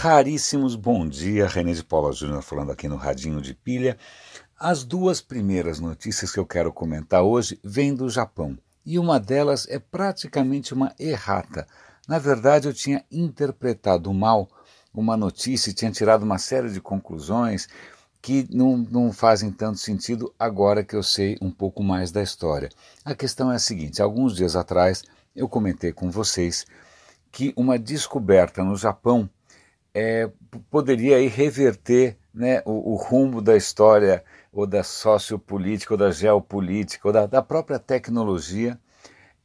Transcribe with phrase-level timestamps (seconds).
[0.00, 3.98] raríssimos bom dia, René de Paula Júnior falando aqui no Radinho de Pilha.
[4.56, 8.56] As duas primeiras notícias que eu quero comentar hoje vêm do Japão
[8.86, 11.66] e uma delas é praticamente uma errata.
[12.06, 14.48] Na verdade, eu tinha interpretado mal
[14.94, 17.66] uma notícia e tinha tirado uma série de conclusões
[18.22, 22.68] que não, não fazem tanto sentido agora que eu sei um pouco mais da história.
[23.04, 25.02] A questão é a seguinte: alguns dias atrás
[25.34, 26.64] eu comentei com vocês
[27.32, 29.28] que uma descoberta no Japão
[29.98, 30.30] é,
[30.70, 37.08] poderia aí reverter né, o, o, rumo da história ou da sociopolítica ou da geopolítica
[37.08, 38.78] ou da, da própria tecnologia,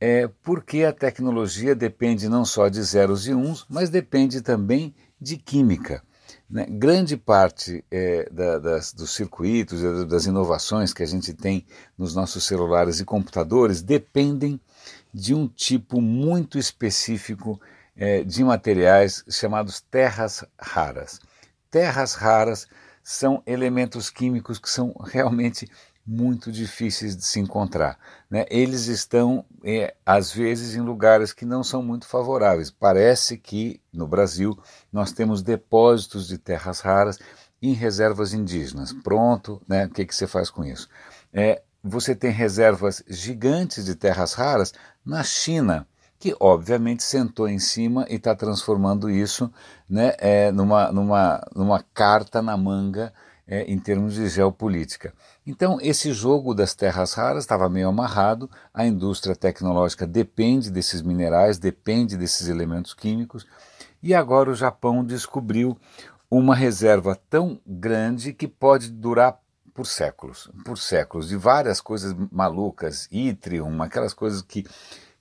[0.00, 5.36] é, porque a tecnologia depende não só de zeros e uns, mas depende também de
[5.36, 6.00] química.
[6.48, 6.64] Né?
[6.68, 11.66] Grande parte é, da, das, dos circuitos, das inovações que a gente tem
[11.98, 14.60] nos nossos celulares e computadores dependem
[15.12, 17.60] de um tipo muito específico
[17.96, 21.20] é, de materiais chamados terras raras.
[21.70, 22.66] Terras raras
[23.02, 25.70] são elementos químicos que são realmente
[26.06, 27.98] muito difíceis de se encontrar.
[28.30, 28.46] Né?
[28.48, 32.70] Eles estão, é, às vezes, em lugares que não são muito favoráveis.
[32.70, 34.56] Parece que no Brasil
[34.92, 37.18] nós temos depósitos de terras raras
[37.60, 38.92] em reservas indígenas.
[38.92, 39.86] Pronto, né?
[39.86, 40.88] o que, que você faz com isso?
[41.32, 44.72] É, você tem reservas gigantes de terras raras
[45.04, 49.52] na China que obviamente sentou em cima e está transformando isso
[49.88, 53.12] né, é, numa, numa, numa carta na manga
[53.46, 55.12] é, em termos de geopolítica.
[55.46, 61.58] Então, esse jogo das terras raras estava meio amarrado, a indústria tecnológica depende desses minerais,
[61.58, 63.46] depende desses elementos químicos,
[64.02, 65.78] e agora o Japão descobriu
[66.28, 69.38] uma reserva tão grande que pode durar
[69.72, 74.64] por séculos, por séculos, de várias coisas malucas, yttrium, aquelas coisas que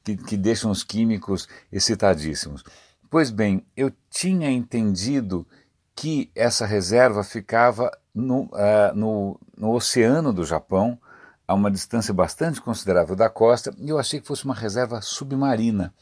[0.05, 2.63] que, que deixam os químicos excitadíssimos.
[3.09, 5.47] Pois bem, eu tinha entendido
[5.95, 10.99] que essa reserva ficava no, uh, no, no oceano do Japão,
[11.47, 15.93] a uma distância bastante considerável da costa, e eu achei que fosse uma reserva submarina.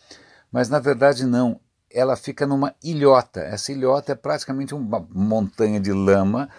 [0.51, 3.41] Mas na verdade não, ela fica numa ilhota.
[3.41, 6.50] Essa ilhota é praticamente uma montanha de lama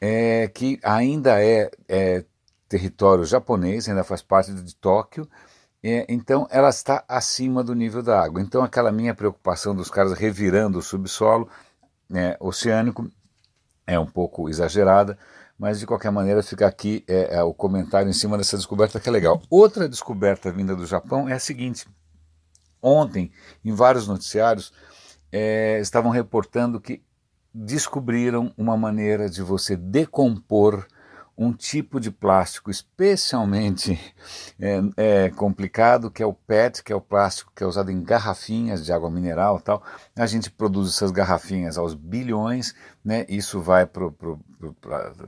[0.00, 2.24] é, que ainda é, é,
[2.68, 5.28] território japonês, ainda faz parte de Tóquio,
[5.82, 8.40] é, então ela está acima do nível da água.
[8.40, 11.48] Então aquela minha preocupação dos caras revirando o subsolo
[12.08, 13.10] né, oceânico
[13.86, 15.18] é um pouco exagerada,
[15.58, 19.08] mas de qualquer maneira fica aqui é, é, o comentário em cima dessa descoberta que
[19.08, 19.42] é legal.
[19.48, 21.86] Outra descoberta vinda do Japão é a seguinte:
[22.82, 23.32] ontem,
[23.64, 24.72] em vários noticiários,
[25.32, 27.02] é, estavam reportando que
[27.52, 30.86] descobriram uma maneira de você decompor
[31.38, 33.96] um tipo de plástico especialmente
[34.58, 38.02] é, é, complicado, que é o PET, que é o plástico que é usado em
[38.02, 39.80] garrafinhas de água mineral tal.
[40.16, 43.24] A gente produz essas garrafinhas aos bilhões, né?
[43.28, 44.14] isso vai para o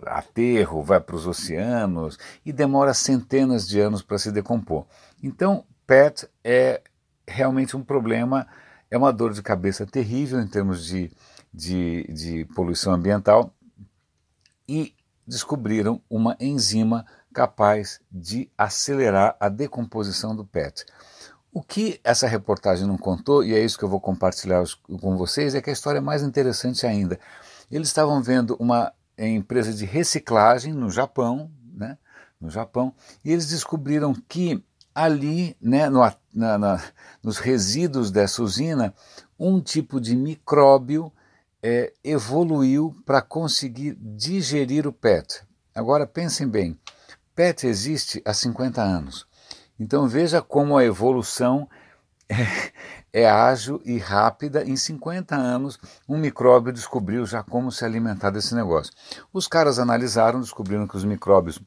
[0.06, 4.87] aterro, vai para os oceanos e demora centenas de anos para se decompor.
[5.22, 6.82] Então, PET é
[7.25, 8.48] realmente um problema,
[8.91, 11.12] é uma dor de cabeça terrível em termos de,
[11.54, 13.54] de, de poluição ambiental.
[14.69, 14.94] E
[15.30, 20.84] descobriram uma enzima capaz de acelerar a decomposição do PET.
[21.52, 24.64] O que essa reportagem não contou, e é isso que eu vou compartilhar
[25.00, 27.18] com vocês, é que a história é mais interessante ainda.
[27.70, 31.97] Eles estavam vendo uma empresa de reciclagem no Japão, né,
[32.41, 32.92] no Japão,
[33.24, 34.62] e eles descobriram que
[34.92, 36.00] ali, né, no,
[36.34, 36.82] na, na,
[37.22, 38.92] nos resíduos dessa usina,
[39.38, 41.12] um tipo de micróbio
[41.62, 45.43] é, evoluiu para conseguir digerir o PET.
[45.75, 46.78] Agora pensem bem,
[47.34, 49.26] PET existe há 50 anos.
[49.78, 51.69] Então veja como a evolução
[52.28, 52.72] é,
[53.12, 54.65] é ágil e rápida.
[54.65, 55.78] Em 50 anos,
[56.09, 58.92] um micróbio descobriu já como se alimentar desse negócio.
[59.32, 61.60] Os caras analisaram, descobriram que os micróbios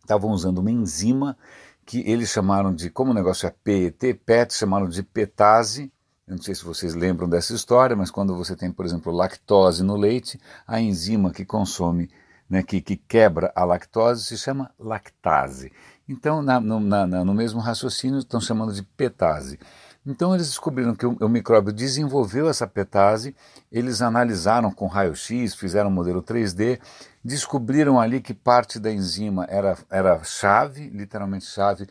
[0.00, 1.36] estavam usando uma enzima
[1.84, 5.92] que eles chamaram de, como o negócio é PET, PET, chamaram de petase,
[6.26, 9.82] eu não sei se vocês lembram dessa história, mas quando você tem, por exemplo, lactose
[9.82, 12.10] no leite, a enzima que consome,
[12.48, 15.70] né, que, que quebra a lactose, se chama lactase.
[16.08, 19.58] Então, na, no, na, no mesmo raciocínio, estão chamando de petase.
[20.06, 23.36] Então, eles descobriram que o, o micróbio desenvolveu essa petase,
[23.70, 26.80] eles analisaram com raio-x, fizeram um modelo 3D,
[27.22, 31.86] descobriram ali que parte da enzima era, era chave, literalmente chave,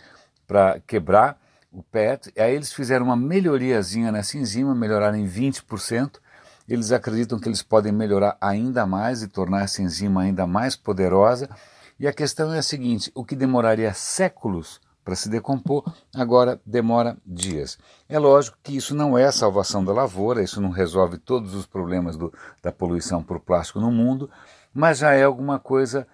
[0.47, 1.42] para quebrar
[1.73, 6.19] o PET, aí eles fizeram uma melhoriazinha nessa enzima, melhoraram em 20%.
[6.69, 11.49] Eles acreditam que eles podem melhorar ainda mais e tornar essa enzima ainda mais poderosa.
[11.99, 15.83] E a questão é a seguinte: o que demoraria séculos para se decompor,
[16.15, 17.77] agora demora dias.
[18.07, 21.65] É lógico que isso não é a salvação da lavoura, isso não resolve todos os
[21.65, 24.29] problemas do, da poluição por plástico no mundo,
[24.73, 26.07] mas já é alguma coisa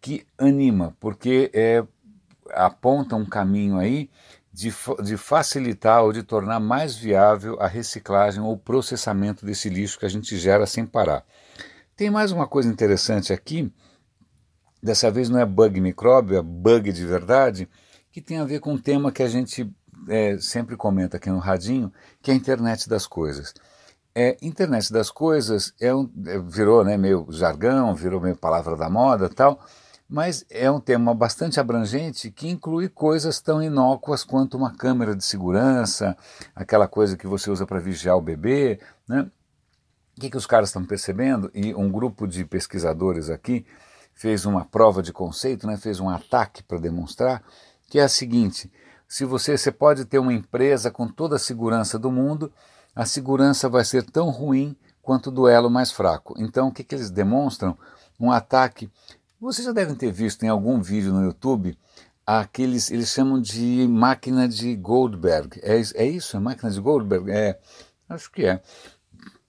[0.00, 1.84] que anima, porque é,
[2.52, 4.10] aponta um caminho aí
[4.52, 4.72] de,
[5.02, 10.10] de facilitar ou de tornar mais viável a reciclagem ou processamento desse lixo que a
[10.10, 11.24] gente gera sem parar.
[11.96, 13.72] Tem mais uma coisa interessante aqui,
[14.82, 17.68] dessa vez não é bug micróbio, é bug de verdade,
[18.10, 19.70] que tem a ver com um tema que a gente
[20.08, 23.54] é, sempre comenta aqui no Radinho, que é a internet das coisas.
[24.14, 28.90] É, internet das coisas é um, é, virou né, meio jargão, virou meio palavra da
[28.90, 29.64] moda tal,
[30.12, 35.24] mas é um tema bastante abrangente que inclui coisas tão inócuas quanto uma câmera de
[35.24, 36.14] segurança,
[36.54, 38.78] aquela coisa que você usa para vigiar o bebê.
[39.08, 39.22] Né?
[40.14, 41.50] O que, que os caras estão percebendo?
[41.54, 43.64] E um grupo de pesquisadores aqui
[44.12, 47.42] fez uma prova de conceito, né, fez um ataque para demonstrar
[47.88, 48.70] que é a seguinte:
[49.06, 52.52] se você, você pode ter uma empresa com toda a segurança do mundo,
[52.94, 56.34] a segurança vai ser tão ruim quanto o duelo mais fraco.
[56.38, 57.76] Então, o que, que eles demonstram?
[58.18, 58.90] Um ataque.
[59.42, 61.76] Vocês já devem ter visto em algum vídeo no YouTube
[62.24, 65.58] aqueles, eles chamam de máquina de Goldberg.
[65.64, 66.36] É, é isso?
[66.36, 67.28] É máquina de Goldberg?
[67.28, 67.58] É,
[68.08, 68.62] acho que é.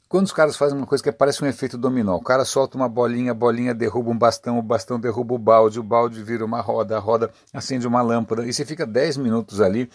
[0.09, 2.89] Quando os caras fazem uma coisa que parece um efeito dominó, o cara solta uma
[2.89, 6.59] bolinha, a bolinha derruba um bastão, o bastão derruba o balde, o balde vira uma
[6.59, 9.91] roda, a roda acende uma lâmpada, e você fica 10 minutos ali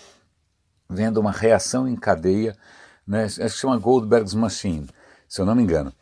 [0.88, 2.56] vendo uma reação em cadeia,
[3.04, 3.24] né?
[3.24, 4.88] acho que chama Goldberg's Machine,
[5.28, 5.92] se eu não me engano.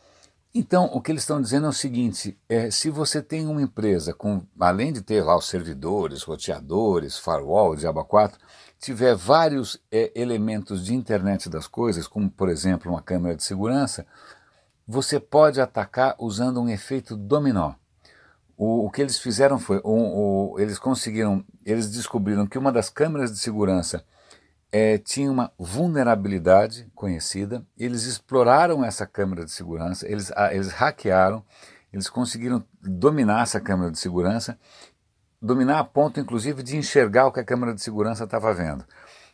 [0.53, 4.13] Então, o que eles estão dizendo é o seguinte: é, se você tem uma empresa
[4.13, 8.39] com, além de ter lá os servidores, roteadores, firewall, Diaba 4,
[8.79, 14.05] tiver vários é, elementos de internet das coisas, como por exemplo uma câmera de segurança,
[14.87, 17.73] você pode atacar usando um efeito dominó.
[18.57, 23.31] O, o que eles fizeram foi, o, eles conseguiram, eles descobriram que uma das câmeras
[23.31, 24.03] de segurança
[24.71, 31.43] é, tinha uma vulnerabilidade conhecida, eles exploraram essa câmera de segurança, eles, a, eles hackearam,
[31.91, 34.57] eles conseguiram dominar essa câmera de segurança
[35.41, 38.83] dominar a ponto, inclusive, de enxergar o que a câmera de segurança estava vendo.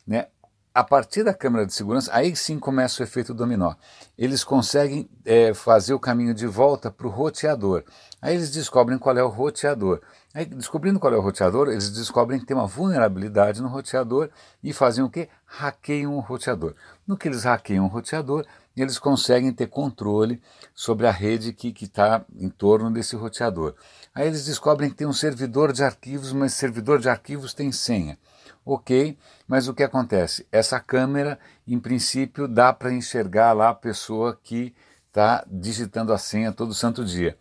[0.05, 0.27] Né?
[0.73, 3.75] A partir da câmera de segurança, aí sim começa o efeito dominó.
[4.17, 7.83] Eles conseguem é, fazer o caminho de volta para o roteador.
[8.21, 10.01] Aí eles descobrem qual é o roteador.
[10.33, 14.31] Aí, descobrindo qual é o roteador, eles descobrem que tem uma vulnerabilidade no roteador
[14.63, 15.29] e fazem o que?
[15.45, 16.73] Hackeiam o roteador.
[17.05, 18.43] No que eles hackeiam o roteador,
[18.75, 20.41] eles conseguem ter controle
[20.73, 23.75] sobre a rede que está em torno desse roteador.
[24.15, 28.17] Aí eles descobrem que tem um servidor de arquivos, mas servidor de arquivos tem senha.
[28.65, 29.15] Ok,
[29.47, 30.47] mas o que acontece?
[30.51, 31.37] Essa câmera,
[31.67, 34.73] em princípio, dá para enxergar lá a pessoa que
[35.09, 37.37] está digitando a senha todo santo dia.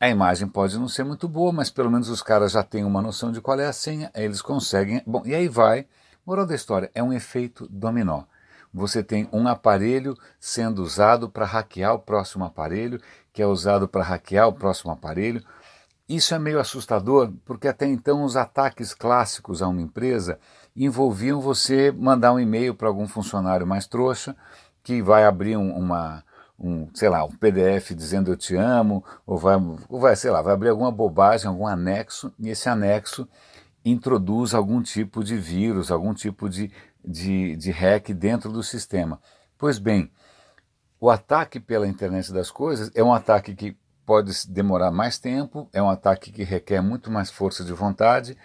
[0.00, 3.02] A imagem pode não ser muito boa, mas pelo menos os caras já têm uma
[3.02, 5.02] noção de qual é a senha, eles conseguem.
[5.06, 5.86] Bom, e aí vai.
[6.24, 8.22] Moral da história: é um efeito dominó.
[8.72, 12.98] Você tem um aparelho sendo usado para hackear o próximo aparelho,
[13.30, 15.44] que é usado para hackear o próximo aparelho.
[16.08, 20.38] Isso é meio assustador, porque até então os ataques clássicos a uma empresa
[20.74, 24.34] envolviam você mandar um e-mail para algum funcionário mais trouxa,
[24.82, 26.24] que vai abrir um, uma,
[26.60, 29.56] um, sei lá, um PDF dizendo eu te amo, ou vai,
[29.88, 33.26] ou vai, sei lá, vai abrir alguma bobagem, algum anexo, e esse anexo
[33.84, 36.70] introduz algum tipo de vírus, algum tipo de,
[37.04, 39.18] de, de hack dentro do sistema.
[39.56, 40.10] Pois bem,
[41.00, 45.82] o ataque pela internet das coisas é um ataque que pode demorar mais tempo, é
[45.82, 48.36] um ataque que requer muito mais força de vontade,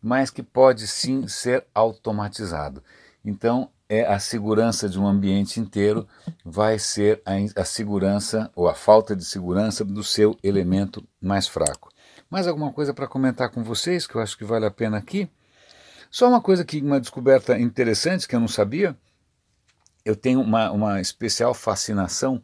[0.00, 2.82] mas que pode sim ser automatizado.
[3.24, 6.06] Então, é a segurança de um ambiente inteiro
[6.44, 11.92] vai ser a, a, segurança ou a falta de segurança do seu elemento mais fraco.
[12.30, 15.28] Mais alguma coisa para comentar com vocês que eu acho que vale a pena aqui?
[16.10, 18.96] Só uma coisa que uma descoberta interessante que eu não sabia.
[20.04, 22.42] Eu tenho uma, uma especial fascinação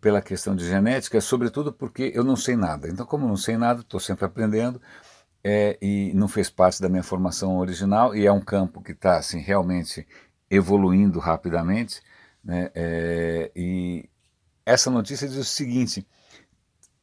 [0.00, 2.88] pela questão de genética, sobretudo porque eu não sei nada.
[2.88, 4.80] Então, como não sei nada, estou sempre aprendendo
[5.48, 9.16] é, e não fez parte da minha formação original e é um campo que está
[9.16, 10.04] assim realmente
[10.50, 12.00] evoluindo rapidamente,
[12.42, 12.70] né?
[12.74, 14.08] É, e
[14.64, 16.06] essa notícia diz o seguinte: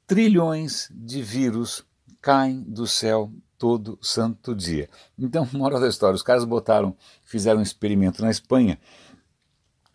[0.07, 1.85] trilhões de vírus
[2.21, 4.89] caem do céu todo santo dia.
[5.17, 8.79] Então, moral da história, os caras botaram, fizeram um experimento na Espanha,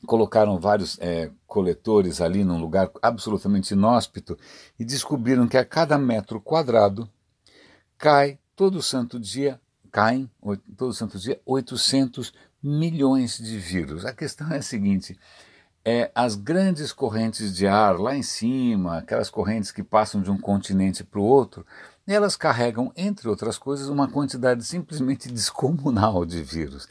[0.07, 4.39] colocaram vários é, coletores ali num lugar absolutamente inóspito
[4.79, 7.09] e descobriram que a cada metro quadrado
[7.97, 10.31] cai todo santo dia, caem
[10.77, 14.05] todo santo dia 800 milhões de vírus.
[14.05, 15.19] A questão é a seguinte:
[15.85, 20.39] é, as grandes correntes de ar lá em cima, aquelas correntes que passam de um
[20.39, 21.65] continente para o outro,
[22.07, 26.89] elas carregam, entre outras coisas, uma quantidade simplesmente descomunal de vírus.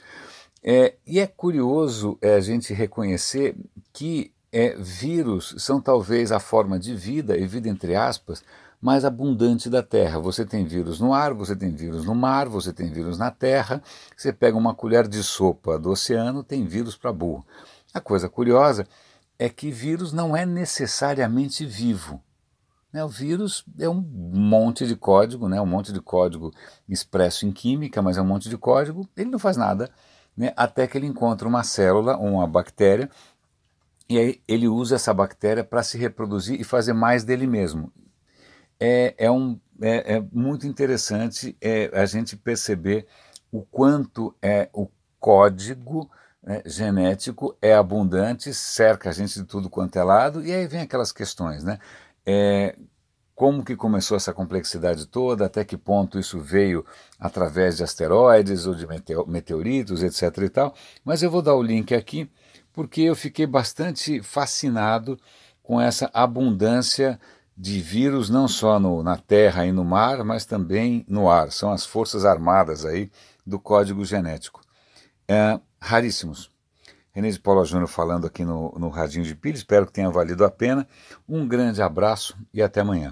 [0.63, 3.55] É, e é curioso é, a gente reconhecer
[3.93, 8.43] que é, vírus são talvez a forma de vida, e vida entre aspas,
[8.81, 10.19] mais abundante da Terra.
[10.19, 13.81] Você tem vírus no ar, você tem vírus no mar, você tem vírus na Terra.
[14.15, 17.46] Você pega uma colher de sopa do oceano, tem vírus para burro.
[17.93, 18.88] A coisa curiosa
[19.39, 22.22] é que vírus não é necessariamente vivo.
[22.91, 23.03] Né?
[23.03, 25.62] O vírus é um monte de código, né?
[25.62, 26.51] um monte de código
[26.88, 29.89] expresso em química, mas é um monte de código, ele não faz nada,
[30.36, 30.53] né?
[30.55, 33.10] até que ele encontra uma célula, uma bactéria,
[34.10, 37.91] e aí ele usa essa bactéria para se reproduzir e fazer mais dele mesmo.
[38.79, 43.07] É, é, um, é, é muito interessante é, a gente perceber
[43.51, 44.88] o quanto é o
[45.19, 46.10] código
[46.43, 50.81] né, genético é abundante, cerca a gente de tudo quanto é lado, e aí vem
[50.81, 51.79] aquelas questões, né?
[52.25, 52.75] É,
[53.38, 56.84] como que começou essa complexidade toda, até que ponto isso veio
[57.19, 58.88] através de asteroides ou de
[59.27, 60.74] meteoritos, etc e tal.
[61.05, 62.27] Mas eu vou dar o link aqui
[62.74, 65.19] porque eu fiquei bastante fascinado
[65.62, 67.19] com essa abundância
[67.57, 71.51] de vírus, não só no, na terra e no mar, mas também no ar.
[71.51, 73.09] São as forças armadas aí
[73.45, 74.61] do código genético.
[75.27, 76.51] É, raríssimos.
[77.11, 80.45] René de Paula Júnior falando aqui no, no Radinho de Pilha, espero que tenha valido
[80.45, 80.87] a pena.
[81.27, 83.05] Um grande abraço e até amanhã.